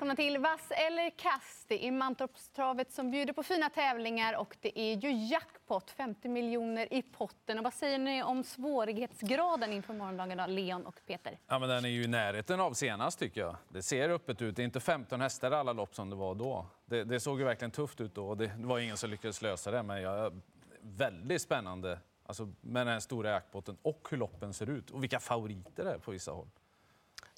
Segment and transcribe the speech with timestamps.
[0.00, 1.68] välkomna till Vass eller kast.
[1.68, 6.94] Det är Mantorpstravet som bjuder på fina tävlingar och det är ju jackpot, 50 miljoner
[6.94, 7.58] i potten.
[7.58, 11.38] Och vad säger ni om svårighetsgraden inför morgondagen, då, Leon och Peter?
[11.46, 13.56] Ja, men den är ju i närheten av senast tycker jag.
[13.68, 14.56] Det ser öppet ut.
[14.56, 16.66] Det är inte 15 hästar i alla lopp som det var då.
[16.84, 18.34] Det, det såg ju verkligen tufft ut då.
[18.34, 20.40] Det var ingen som lyckades lösa det, men jag,
[20.80, 25.20] väldigt spännande alltså, med den här stora jackpotten och hur loppen ser ut och vilka
[25.20, 26.48] favoriter det är på vissa håll.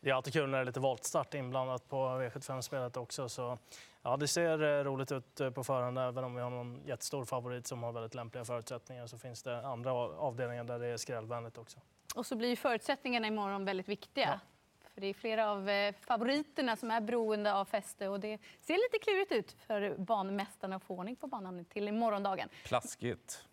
[0.03, 3.29] Det är alltid kul när det är lite voltstart inblandat på V75-spelet också.
[3.29, 3.59] Så,
[4.03, 5.99] ja, det ser eh, roligt ut eh, på förhand.
[5.99, 9.67] Även om vi har någon jättestor favorit som har väldigt lämpliga förutsättningar så finns det
[9.67, 11.81] andra avdelningar där det är skrällvänligt också.
[12.15, 14.41] Och så blir förutsättningarna imorgon väldigt viktiga.
[14.83, 14.89] Ja.
[14.95, 18.75] För det är flera av eh, favoriterna som är beroende av fäste och det ser
[18.75, 22.49] lite klurigt ut för banmästarna att få ordning på banan till morgondagen.
[22.65, 23.45] Plaskigt.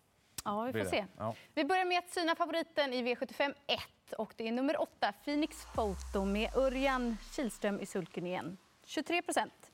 [0.44, 1.04] Ja, vi får se.
[1.18, 1.34] Ja.
[1.54, 3.80] Vi börjar med att syna favoriten i V75 1
[4.18, 8.56] och det är nummer 8, Phoenix Photo med Örjan Kihlström i sulken igen.
[8.86, 9.70] 23 procent.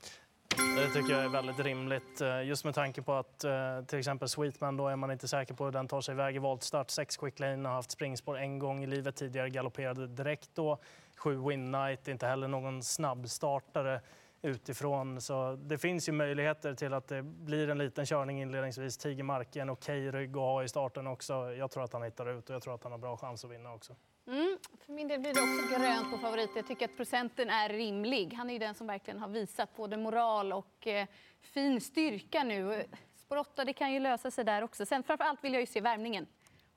[0.77, 2.21] Det tycker jag är väldigt rimligt.
[2.21, 5.53] Eh, just med tanke på att eh, till exempel Sweetman då är man inte säker
[5.53, 6.89] på hur den tar sig iväg i voltstart.
[6.89, 10.77] Sex quick lane har haft springspår en gång i livet tidigare, galopperade direkt då.
[11.15, 14.01] Sju Win Night, inte heller någon snabbstartare
[14.41, 15.21] utifrån.
[15.21, 18.97] Så det finns ju möjligheter till att det blir en liten körning inledningsvis.
[18.97, 21.33] Tigermark är en okej rygg att ha i starten också.
[21.53, 23.51] Jag tror att han hittar ut och jag tror att han har bra chans att
[23.51, 23.95] vinna också.
[24.27, 26.49] Mm, för min del blir det också grönt på favorit.
[26.55, 28.33] Jag tycker att procenten är rimlig.
[28.33, 31.07] Han är ju den som verkligen har visat både moral och eh,
[31.41, 32.85] fin styrka nu.
[33.15, 34.85] Spår 8, det kan ju lösa sig där också.
[34.85, 36.27] Sen framför allt vill jag ju se värmningen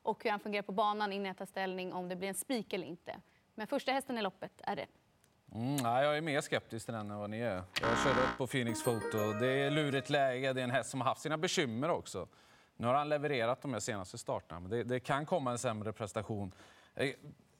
[0.02, 2.72] och hur han fungerar på banan innan jag tar ställning om det blir en spik
[2.72, 3.20] eller inte.
[3.54, 4.86] Men första hästen i loppet är det.
[5.54, 7.62] Mm, nej, jag är mer skeptisk till den än vad ni är.
[7.80, 9.32] Jag körde upp på Phoenix Photo.
[9.40, 10.52] Det är lurigt läge.
[10.52, 12.28] Det är en häst som har haft sina bekymmer också.
[12.76, 16.52] Nu har han levererat de senaste starterna, men det, det kan komma en sämre prestation.
[16.94, 17.10] Eh,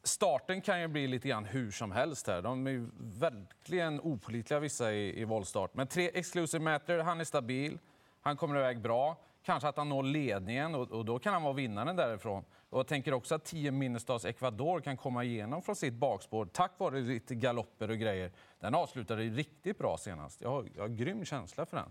[0.03, 2.43] starten kan ju bli lite grann hur som helst här.
[2.43, 2.87] De är
[3.21, 5.75] verkligen opolitliga vissa i, i voltstart.
[5.75, 7.79] Men tre exclusive matter, han är stabil,
[8.21, 9.17] han kommer iväg bra.
[9.43, 12.45] Kanske att han når ledningen och, och, då kan han vara vinnaren därifrån.
[12.71, 16.73] Och jag tänker också att 10 Minnestads Ecuador kan komma igenom från sitt bakspår tack
[16.79, 18.33] vare lite galopper och grejer.
[18.61, 20.41] Den avslutade riktigt bra senast.
[20.41, 21.91] Jag har, jag har grym känsla för den.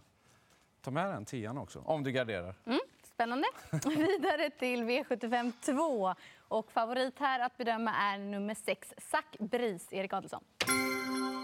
[0.81, 2.55] Ta med den tian också, om du garderar.
[2.65, 3.47] Mm, spännande.
[3.85, 6.15] Vidare till V75 2.
[6.47, 10.43] Och favorit här att bedöma är nummer 6, Zac Bris, Erik Adelsson.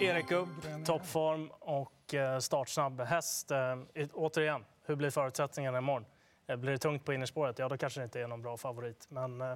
[0.01, 3.51] Erik upp, toppform och eh, startsnabb häst.
[3.51, 6.05] Eh, återigen, hur blir förutsättningarna imorgon?
[6.47, 9.07] Eh, blir det tungt på innerspåret, ja då kanske det inte är någon bra favorit.
[9.09, 9.55] Men eh,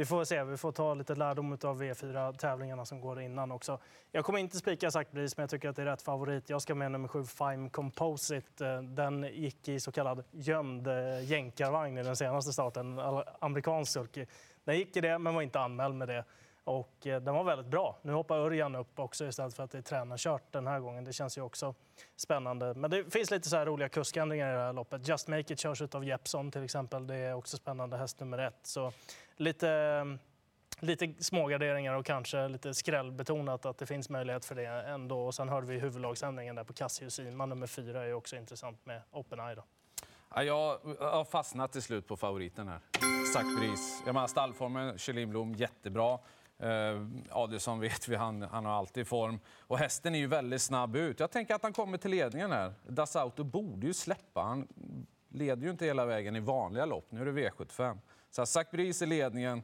[0.00, 0.44] vi får se.
[0.44, 3.78] Vi får ta lite lärdom av V4-tävlingarna som går innan också.
[4.12, 6.50] Jag kommer inte spika sagt BRIS, men jag tycker att det är rätt favorit.
[6.50, 8.66] Jag ska med nummer 7, Fime Composite.
[8.66, 12.98] Eh, den gick i så kallad gömd eh, jänkarvagn i den senaste starten,
[13.38, 14.26] amerikansk sulky.
[14.64, 16.24] Den gick i det, men var inte anmäld med det.
[16.70, 17.98] Och eh, den var väldigt bra.
[18.02, 21.04] Nu hoppar Örjan upp också istället för att det är tränarkört den här gången.
[21.04, 21.74] Det känns ju också
[22.16, 22.74] spännande.
[22.74, 25.08] Men det finns lite så här roliga kuskändringar i det här loppet.
[25.08, 27.06] Just Make It körs av Jeppson till exempel.
[27.06, 28.58] Det är också spännande häst nummer ett.
[28.62, 28.92] Så
[29.36, 30.04] lite, eh,
[30.80, 35.26] lite smågarderingar och kanske lite skrällbetonat att det finns möjlighet för det ändå.
[35.26, 39.02] Och sen hörde vi huvudlagsändringen där på Cassius Ima nummer fyra är också intressant med
[39.10, 39.54] Open Eye.
[39.54, 39.64] Då.
[40.34, 42.80] Ja, jag har fastnat till slut på favoriten här.
[43.34, 44.02] Zac Bris.
[44.06, 46.18] Jag menar, stallformen, Kjellin Blom, jättebra.
[46.60, 49.40] Eh, Adelsson vet vi, han, han har alltid form.
[49.60, 51.20] Och hästen är ju väldigt snabb ut.
[51.20, 52.74] Jag tänker att han kommer till ledningen här.
[52.86, 54.40] Das Auto borde ju släppa.
[54.40, 54.68] Han
[55.28, 57.06] leder ju inte hela vägen i vanliga lopp.
[57.10, 57.98] Nu är det V75.
[58.30, 59.62] Så Zac Bris i ledningen.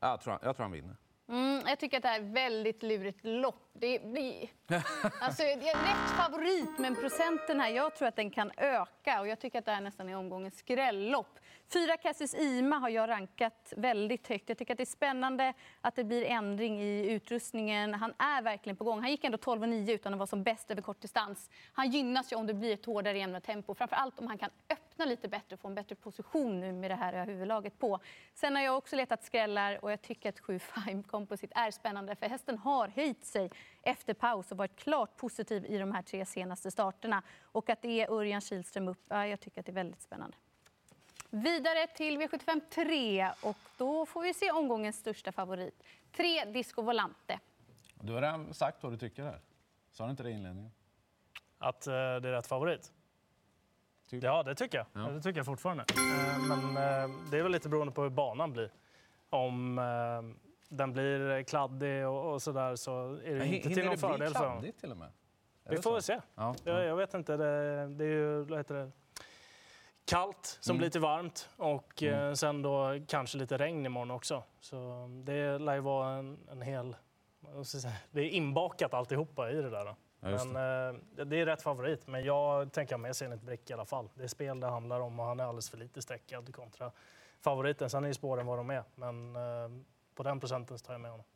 [0.00, 0.96] Jag tror, jag tror han vinner.
[1.28, 3.70] Mm, jag tycker att det här är ett väldigt lurigt lopp.
[3.72, 4.48] Det blir...
[5.20, 9.20] Alltså, jag är rätt favorit, men procenten här, jag tror att den kan öka.
[9.20, 11.38] Och jag tycker att det här nästan är omgångens skrällopp.
[11.72, 14.48] Fyra Cassis Ima har jag rankat väldigt högt.
[14.48, 17.94] Jag tycker att det är spännande att det blir ändring i utrustningen.
[17.94, 19.00] Han är verkligen på gång.
[19.00, 21.50] Han gick ändå 12,9 utan att vara som bäst över kort distans.
[21.72, 23.74] Han gynnas ju om det blir ett hårdare jämna tempo.
[23.74, 26.94] Framförallt om han kan öppna lite bättre och få en bättre position nu med det
[26.94, 27.98] här huvudlaget på.
[28.34, 32.16] Sen har jag också letat skrällar och jag tycker att 7 Fime Composite är spännande
[32.16, 33.50] för hästen har höjt sig
[33.82, 37.22] efter paus och varit klart positiv i de här tre senaste starterna.
[37.42, 40.36] Och att det är Örjan Kihlström upp, ja, jag tycker att det är väldigt spännande.
[41.30, 45.82] Vidare till V75 3 och då får vi se omgångens största favorit.
[46.12, 47.40] Tre Disco Volante.
[47.94, 49.40] Du har redan sagt vad du tycker här.
[49.90, 50.72] Sa du inte det i inledningen?
[51.58, 52.92] Att uh, det är rätt favorit?
[54.20, 54.24] Typ.
[54.24, 54.86] Ja, det tycker jag.
[54.92, 55.10] Ja.
[55.10, 55.82] Det tycker jag fortfarande.
[55.82, 58.70] Uh, men uh, det är väl lite beroende på hur banan blir.
[59.30, 59.80] Om
[60.68, 64.46] den blir kladdig och, och så där så är det inte till någon fördel för
[64.46, 64.72] honom.
[64.80, 65.08] till och med?
[65.68, 66.20] Vi får väl se.
[66.34, 66.54] Ja.
[66.64, 67.36] Jag, jag, vet inte.
[67.36, 68.90] Det, det är ju vad heter det?
[70.04, 70.78] kallt som mm.
[70.78, 72.28] blir till varmt och mm.
[72.28, 74.42] Eh, sen då kanske lite regn imorgon också.
[74.60, 76.96] Så det lär ju vara en, en hel...
[78.10, 79.84] Det är inbakat alltihopa i det där.
[79.84, 79.96] Då.
[80.22, 84.08] Men, eh, det är rätt favorit, men jag tänker med Zenit Brick i alla fall.
[84.14, 86.92] Det är spel det handlar om och han är alldeles för lite sträckad kontra
[87.40, 87.90] favoriten.
[87.90, 89.42] Sen är ju spåren vad de är, men eh,
[90.14, 91.26] på den procenten så tar jag med honom.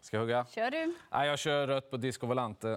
[0.00, 0.46] Ska jag hugga?
[0.50, 0.94] Kör du.
[1.10, 2.76] Nej, jag kör rött på Disco Volante.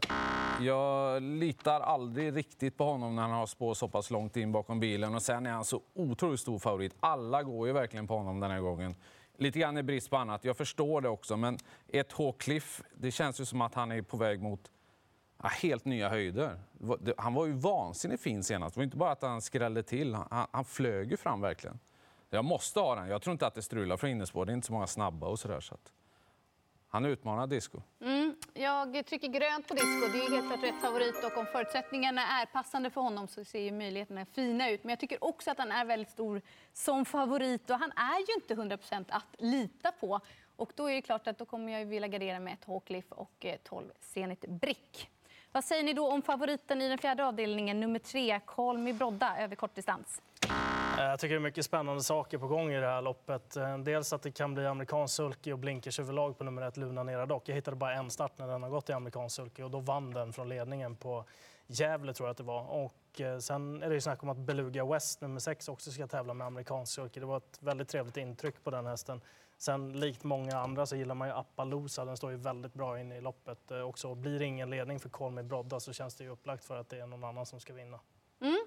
[0.61, 4.79] Jag litar aldrig riktigt på honom när han har spår så pass långt in bakom
[4.79, 5.15] bilen.
[5.15, 6.95] Och sen är han så otroligt stor favorit.
[6.99, 8.95] Alla går ju verkligen på honom den här gången.
[9.37, 10.45] Lite grann i brist på annat.
[10.45, 11.57] Jag förstår det också, men
[11.87, 14.71] ett H-Cliff, det känns ju som att han är på väg mot
[15.49, 16.59] helt nya höjder.
[17.17, 18.75] Han var ju vansinnigt fin senast.
[18.75, 21.79] Det var inte bara att han skrällde till, han, han flög ju fram verkligen.
[22.29, 23.07] Jag måste ha den.
[23.07, 24.45] Jag tror inte att det strular för innerspår.
[24.45, 25.59] Det är inte så många snabba och sådär.
[25.59, 25.93] Så att
[26.87, 27.81] han utmanar Disco.
[28.01, 30.07] Mm, jag trycker grönt på Disco.
[30.13, 31.23] Det är helt klart rätt favorit.
[31.23, 34.83] Och om förutsättningarna är passande för honom så ser ju möjligheterna fina ut.
[34.83, 36.41] Men jag tycker också att han är väldigt stor
[36.73, 37.69] som favorit.
[37.69, 38.77] Och han är ju inte 100
[39.09, 40.19] att lita på.
[40.55, 43.45] Och då är det klart att då kommer jag vilja gardera med ett Hawkliff och
[43.45, 45.09] eh, 12 Zenit Brick.
[45.53, 49.55] Vad säger ni då om favoriten i den fjärde avdelningen, nummer tre, Kolmi Brodda, över
[49.55, 50.21] kortdistans?
[50.97, 53.55] Eh, jag tycker det är mycket spännande saker på gång i det här loppet.
[53.55, 57.03] Eh, dels att det kan bli amerikansk sulky och blinkers överlag på nummer ett, Luna
[57.03, 57.49] Nera Dock.
[57.49, 60.11] Jag hittade bara en start när den har gått i amerikansk sulky och då vann
[60.11, 61.25] den från ledningen på
[61.67, 62.63] Gävle tror jag att det var.
[62.63, 66.07] Och eh, sen är det ju snack om att Beluga West, nummer sex, också ska
[66.07, 67.19] tävla med amerikansk sulky.
[67.19, 69.21] Det var ett väldigt trevligt intryck på den hästen.
[69.63, 72.05] Sen likt många andra så gillar man ju Appaloosa.
[72.05, 74.15] Den står ju väldigt bra inne i loppet eh, också.
[74.15, 76.99] Blir det ingen ledning för Kolmi Brodda så känns det ju upplagt för att det
[76.99, 77.99] är någon annan som ska vinna.
[78.41, 78.59] Mm.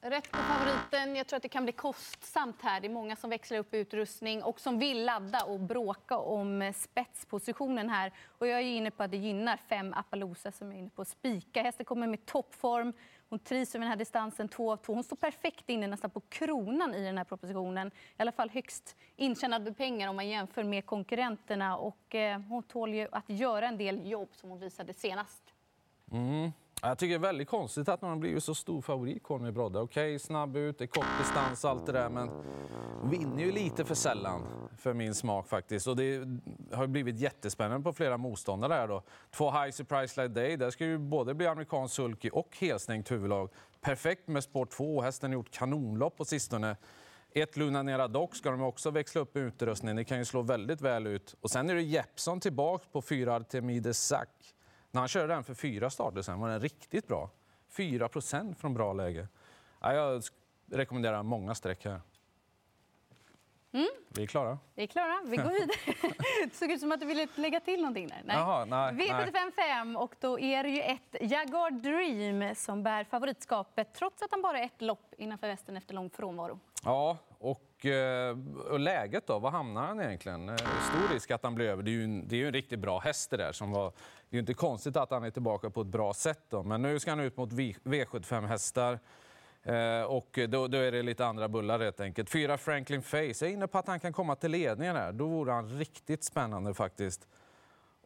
[0.00, 1.16] Rätt på favoriten.
[1.16, 2.80] Jag tror att det kan bli kostsamt här.
[2.80, 6.72] Det är många som växlar upp utrustning och som vill ladda och bråka om eh,
[6.72, 8.12] spetspositionen här.
[8.38, 11.62] Och jag är inne på att det gynnar fem Appaloosa som är inne på spika.
[11.62, 12.92] Hästen kommer med toppform.
[13.30, 14.94] Hon trivs med den här distansen 2 av 2.
[14.94, 17.88] Hon står perfekt inne nästan på kronan i den här propositionen.
[17.88, 21.76] I alla fall högst intjänade pengar om man jämför med konkurrenterna.
[21.76, 25.42] Och eh, hon tål ju att göra en del jobb som hon visade senast.
[26.12, 26.52] Mm.
[26.82, 29.78] Jag tycker det är väldigt konstigt att man har blivit så stor favorit, Conny Brodde.
[29.78, 32.30] Okej, okay, snabb ut, det är kort distans och allt det där, men
[33.10, 35.86] vinner ju lite för sällan för min smak faktiskt.
[35.86, 36.26] Och det
[36.72, 39.02] har blivit jättespännande på flera motståndare här då.
[39.30, 43.50] Två High Surprise Like Day, där ska ju både bli amerikansk sulky och helstängt huvudlag.
[43.80, 46.76] Perfekt med sport 2, hästen har gjort kanonlopp på sistone.
[47.34, 49.96] Ett Luna Nera Dock ska de också växla upp utrustningen.
[49.96, 51.34] Det kan ju slå väldigt väl ut.
[51.40, 54.54] Och sen är det Jeppson tillbaka på fyra Artemides Sack.
[54.90, 57.30] När han körde den för fyra starter sen var den riktigt bra.
[57.68, 59.28] 4 procent från bra läge.
[59.80, 60.22] Ja, jag
[60.70, 62.00] rekommenderar många streck här.
[63.72, 63.88] Mm.
[64.08, 64.58] Vi är klara.
[64.74, 65.20] Vi är klara.
[65.24, 65.70] Vi går vidare.
[66.44, 68.22] det såg ut som att du ville lägga till någonting där.
[68.24, 68.36] Nej.
[68.36, 73.94] Jaha, nej, V75 5 och då är det ju ett Jaguar Dream som bär favoritskapet
[73.94, 76.58] trots att han bara är ett lopp innanför västen efter lång frånvaro.
[76.84, 78.36] Ja, och, Eh,
[78.70, 79.38] och läget då?
[79.38, 80.48] Var hamnar han egentligen?
[80.48, 81.82] Eh, stor risk att han blir över.
[81.82, 83.92] Det är ju en, det är ju en riktigt bra häst det där som var
[84.30, 86.40] det är inte konstigt att han är tillbaka på ett bra sätt.
[86.48, 86.62] Då.
[86.62, 88.98] Men nu ska han ut mot V75-hästar.
[89.62, 92.30] Eh, och då, då, är det lite andra bullar helt enkelt.
[92.30, 93.16] Fyra Franklin Face.
[93.16, 95.12] Jag är inne på att han kan komma till ledningen här.
[95.12, 97.28] Då vore han riktigt spännande faktiskt.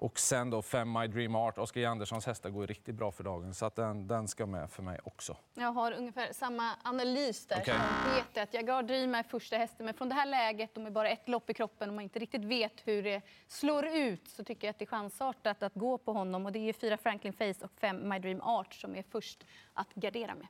[0.03, 1.59] Och sen då Fem My Dream Art.
[1.59, 3.55] Oskar Anderssons hästar går riktigt bra för dagen.
[3.55, 5.37] Så att den, den ska med för mig också.
[5.55, 7.75] Jag har ungefär samma analys där okay.
[7.75, 8.43] som Peter.
[8.43, 9.87] Att Jaguar Dream är första hästen.
[9.87, 12.19] Men från det här läget, de är bara ett lopp i kroppen och man inte
[12.19, 15.99] riktigt vet hur det slår ut så tycker jag att det är chansartat att gå
[15.99, 16.47] på honom.
[16.47, 19.95] Och det är fyra Franklin Face och fem My Dream Art som är först att
[19.95, 20.47] gardera med.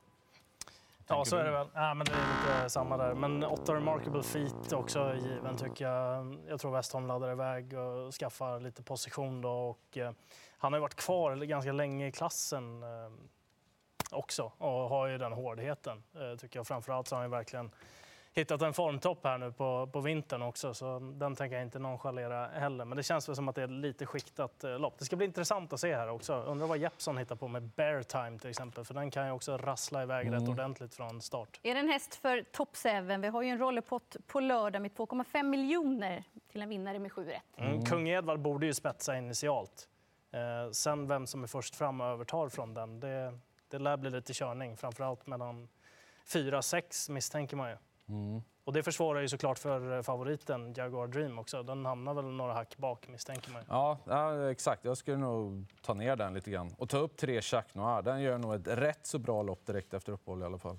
[1.07, 1.67] Ja, så är det väl.
[1.73, 3.13] Ja, men det är lite samma där.
[3.13, 6.37] Men åtta Remarkable Feet också given tycker jag.
[6.47, 9.49] Jag tror Westholm laddar iväg och skaffar lite position då.
[9.51, 10.11] Och, eh,
[10.57, 13.11] han har varit kvar ganska länge i klassen eh,
[14.11, 16.67] också och har ju den hårdheten eh, tycker jag.
[16.67, 17.71] Framförallt så har han verkligen
[18.33, 22.47] hittat en formtopp här nu på, på vintern också, så den tänker jag inte nonchalera
[22.47, 22.85] heller.
[22.85, 24.99] Men det känns väl som att det är lite skiktat eh, lopp.
[24.99, 26.33] Det ska bli intressant att se här också.
[26.33, 29.57] Undrar vad Jeppson hittar på med Bear Time till exempel, för den kan ju också
[29.57, 30.39] rassla iväg mm.
[30.39, 31.59] rätt ordentligt från start.
[31.63, 33.17] Är det en häst för Top 7?
[33.17, 37.25] Vi har ju en rollerpott på lördag med 2,5 miljoner till en vinnare med 7
[37.25, 37.43] rätt.
[37.57, 37.71] Mm.
[37.71, 37.85] Mm.
[37.85, 39.89] Kung Edvard borde ju spetsa initialt.
[40.31, 44.09] Eh, sen vem som är först fram och övertar från den, det, det lär bli
[44.09, 45.67] lite körning, framförallt mellan
[46.27, 47.77] 4-6 misstänker man ju.
[48.09, 48.41] Mm.
[48.63, 51.63] Och det försvårar ju såklart för favoriten Jaguar Dream också.
[51.63, 53.63] Den hamnar väl några hack bak misstänker man.
[53.69, 54.85] Ja, ja, exakt.
[54.85, 58.01] Jag skulle nog ta ner den lite grann och ta upp tre Chac Noir.
[58.01, 60.77] Den gör nog ett rätt så bra lopp direkt efter uppehåll i alla fall.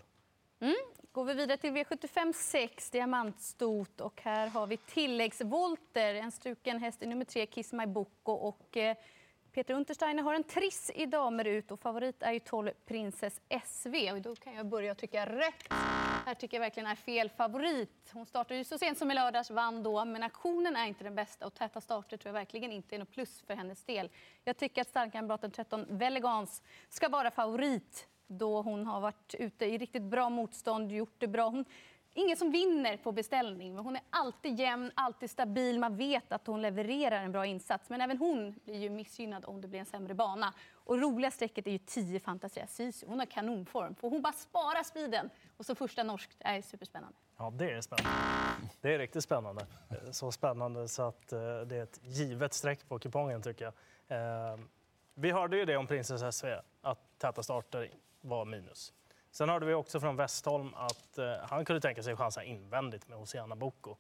[0.61, 0.75] Mm.
[1.13, 4.01] Går vi vidare till V75 6, diamantstot.
[4.01, 6.15] Och här har vi tilläggsvolter.
[6.15, 8.33] En struken häst i nummer tre, Kiss My Boko.
[8.33, 8.97] Och eh,
[9.53, 13.95] Peter Untersteiner har en triss i damer ut och favorit är ju 12 Princess SV.
[14.13, 15.73] Och då kan jag börja tycka rätt
[16.27, 18.11] här tycker jag verkligen är fel favorit.
[18.13, 21.15] Hon startade ju så sent som i lördags, vann då, men aktionen är inte den
[21.15, 24.11] bästa och täta starter tror jag verkligen inte är något plus för hennes del.
[24.45, 29.79] Jag tycker att startkamraten 13 Velegans ska vara favorit då hon har varit ute i
[29.79, 31.49] riktigt bra motstånd, gjort det bra.
[31.49, 31.65] Hon,
[32.15, 35.79] ingen som vinner på beställning, men hon är alltid jämn, alltid stabil.
[35.79, 37.91] Man vet att hon levererar en bra insats.
[37.91, 40.55] Men även hon blir ju missgynnad om det blir en sämre bana.
[40.85, 43.07] Och roliga strecket är ju 10 Fantasia Sisu.
[43.07, 43.95] Hon har kanonform.
[43.95, 47.19] Får hon bara spara speeden och så första norskt är superspännande.
[47.37, 48.11] Ja, det är spännande.
[48.81, 49.67] Det är riktigt spännande.
[49.91, 53.73] Eh, så spännande så att eh, det är ett givet streck på kupongen tycker jag.
[54.53, 54.59] Eh,
[55.15, 56.47] vi hörde ju det om Princess SV,
[56.83, 58.93] att täta starter var minus.
[59.31, 63.57] Sen hörde vi också från Westholm att han kunde tänka sig chansa invändigt med Hosiana
[63.57, 63.97] Boko.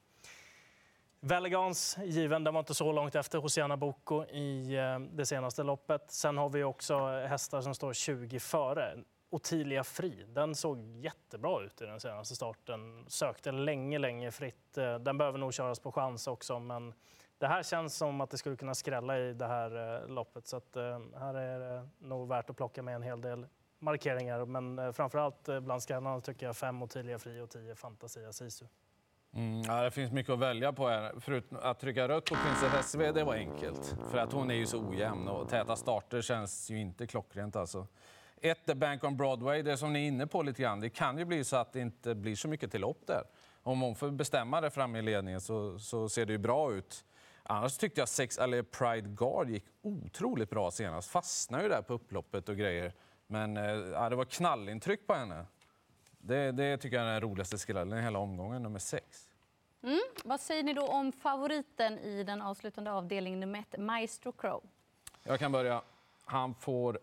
[1.26, 6.11] Velegans given, den var inte så långt efter Hosianna Boko i eh, det senaste loppet.
[6.11, 8.99] Sen har vi också eh, hästar som står 20 före.
[9.31, 13.04] Ottilia Fri, den såg jättebra ut i den senaste starten.
[13.09, 14.78] Sökte länge, länge fritt.
[14.78, 16.95] Eh, den behöver nog köras på chans också, men
[17.38, 20.47] det här känns som att det skulle kunna skrälla i det här loppet.
[20.47, 20.76] Så att,
[21.16, 23.47] här är det nog värt att plocka med en hel del
[23.78, 24.45] markeringar.
[24.45, 28.66] Men framför framförallt bland skrällarna tycker jag fem Ottilia Fri och tio Fantasia Sisu.
[29.37, 31.12] Mm, ja, det finns mycket att välja på här.
[31.21, 33.97] Förutom att trycka rött på Princess SV, det var enkelt.
[34.11, 37.87] För att hon är ju så ojämn och täta starter känns ju inte klockrent alltså.
[38.41, 40.81] Ett, The Bank on Broadway, det som ni är inne på lite grann.
[40.81, 43.23] Det kan ju bli så att det inte blir så mycket till lopp där.
[43.62, 47.05] Om hon får bestämma det fram i ledningen så, så ser det ju bra ut.
[47.43, 51.11] Annars tyckte jag sex, eller Pride Guard gick otroligt bra senast.
[51.11, 52.93] Fastnade ju där på upploppet och grejer.
[53.26, 55.47] Men eh, ja, det var knallintryck på henne.
[56.26, 59.31] Det, det tycker jag är den roligaste skrällen i hela omgången, nummer sex.
[59.83, 60.00] Mm.
[60.25, 64.62] Vad säger ni då om favoriten i den avslutande avdelningen nummer ett, Maestro Crow?
[65.23, 65.83] Jag kan börja.
[66.25, 66.99] Han får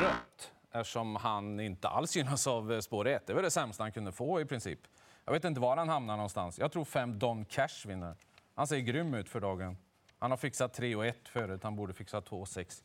[0.00, 3.26] rött eftersom han inte alls gynnas av eh, spår 1.
[3.26, 4.78] Det var det sämsta han kunde få i princip.
[5.24, 6.58] Jag vet inte var han hamnar någonstans.
[6.58, 8.16] Jag tror fem Don Cash vinner.
[8.54, 9.76] Han ser grym ut för dagen.
[10.18, 11.62] Han har fixat 3 och 1 förut.
[11.62, 12.84] Han borde fixa 2 och 6.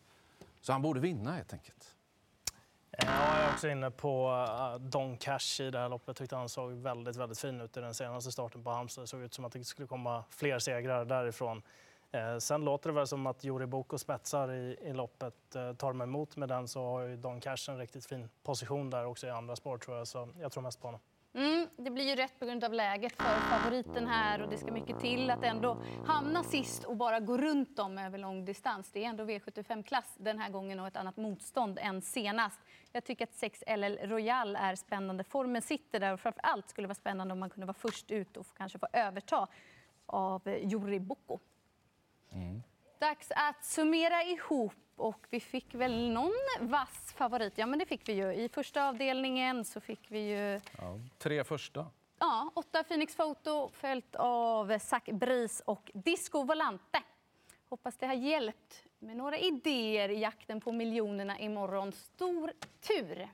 [0.61, 1.95] Så han borde vinna helt enkelt.
[2.97, 6.17] Jag är också inne på eh, Don Cash i det här loppet.
[6.17, 9.03] Tyckte han såg väldigt, väldigt fin ut i den senaste starten på Halmstad.
[9.03, 11.61] Det såg ut som att det skulle komma fler segrar därifrån.
[12.11, 15.55] Eh, sen låter det väl som att Jori Boko spetsar i, i loppet.
[15.55, 18.89] Eh, tar de emot med den så har ju Don Cash en riktigt fin position
[18.89, 20.07] där också i andra spår tror jag.
[20.07, 21.01] Så jag tror mest på honom.
[21.33, 24.71] Mm, det blir ju rätt på grund av läget för favoriten här och det ska
[24.71, 28.91] mycket till att ändå hamna sist och bara gå runt dem över lång distans.
[28.91, 32.59] Det är ändå V75-klass den här gången och ett annat motstånd än senast.
[32.91, 35.23] Jag tycker att 6 LL Royal är spännande.
[35.23, 38.11] Formen sitter där och framför allt skulle det vara spännande om man kunde vara först
[38.11, 39.47] ut och kanske få överta
[40.05, 41.39] av Juri Boko.
[42.31, 42.63] Mm.
[42.99, 47.57] Dags att summera ihop och vi fick väl någon vass favorit.
[47.57, 48.33] Ja, men det fick vi ju.
[48.33, 50.61] I första avdelningen så fick vi ju...
[50.77, 51.87] Ja, tre första.
[52.19, 57.03] Ja, åtta Phoenix Photo följt av Zac Bris och Disco Volante.
[57.69, 61.91] Hoppas det har hjälpt med några idéer i jakten på miljonerna imorgon.
[61.91, 63.29] Stor tur!